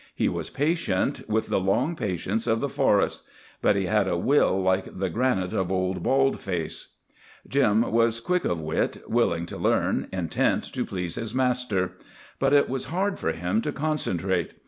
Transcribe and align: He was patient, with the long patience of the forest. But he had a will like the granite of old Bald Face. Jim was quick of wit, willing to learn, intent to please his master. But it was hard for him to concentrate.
He 0.15 0.27
was 0.27 0.49
patient, 0.49 1.21
with 1.29 1.49
the 1.49 1.59
long 1.59 1.95
patience 1.95 2.47
of 2.47 2.59
the 2.59 2.69
forest. 2.69 3.21
But 3.61 3.75
he 3.75 3.85
had 3.85 4.07
a 4.07 4.17
will 4.17 4.59
like 4.59 4.97
the 4.97 5.11
granite 5.11 5.53
of 5.53 5.71
old 5.71 6.01
Bald 6.01 6.39
Face. 6.39 6.95
Jim 7.47 7.83
was 7.83 8.19
quick 8.19 8.43
of 8.43 8.59
wit, 8.59 9.03
willing 9.07 9.45
to 9.45 9.57
learn, 9.59 10.07
intent 10.11 10.63
to 10.73 10.85
please 10.87 11.13
his 11.17 11.35
master. 11.35 11.97
But 12.39 12.51
it 12.51 12.67
was 12.67 12.85
hard 12.85 13.19
for 13.19 13.31
him 13.31 13.61
to 13.61 13.71
concentrate. 13.71 14.55